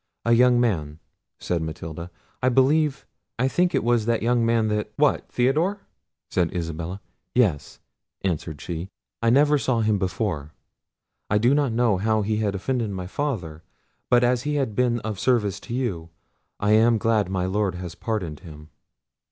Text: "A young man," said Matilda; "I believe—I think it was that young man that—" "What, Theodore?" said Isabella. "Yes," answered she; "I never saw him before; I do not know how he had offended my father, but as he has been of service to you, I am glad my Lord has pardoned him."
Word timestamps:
"A 0.25 0.33
young 0.33 0.59
man," 0.59 0.97
said 1.37 1.61
Matilda; 1.61 2.09
"I 2.41 2.49
believe—I 2.49 3.47
think 3.47 3.75
it 3.75 3.83
was 3.83 4.07
that 4.07 4.23
young 4.23 4.43
man 4.43 4.67
that—" 4.69 4.91
"What, 4.95 5.31
Theodore?" 5.31 5.81
said 6.31 6.51
Isabella. 6.55 7.01
"Yes," 7.35 7.79
answered 8.23 8.59
she; 8.61 8.89
"I 9.21 9.29
never 9.29 9.59
saw 9.59 9.81
him 9.81 9.99
before; 9.99 10.53
I 11.29 11.37
do 11.37 11.53
not 11.53 11.71
know 11.71 11.97
how 11.97 12.23
he 12.23 12.37
had 12.37 12.55
offended 12.55 12.89
my 12.89 13.05
father, 13.05 13.61
but 14.09 14.23
as 14.23 14.41
he 14.41 14.55
has 14.55 14.69
been 14.69 15.01
of 15.01 15.19
service 15.19 15.59
to 15.59 15.75
you, 15.75 16.09
I 16.59 16.71
am 16.71 16.97
glad 16.97 17.29
my 17.29 17.45
Lord 17.45 17.75
has 17.75 17.93
pardoned 17.93 18.39
him." 18.39 18.69